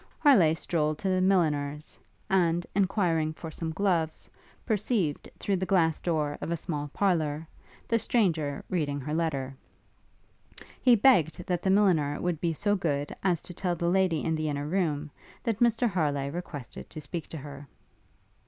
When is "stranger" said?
7.99-8.63